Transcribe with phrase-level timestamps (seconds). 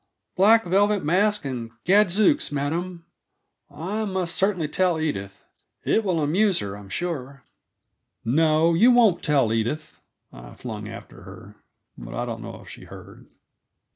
[0.35, 3.05] "Black velvet mask and gadzooks, madam
[3.69, 5.43] I must certainly tell Edith.
[5.83, 7.43] It will amuse her, I'm sure."
[8.25, 10.01] "No, you won't tell Edith,"
[10.33, 11.55] I flung after her,
[11.99, 13.27] but I don't know if she heard.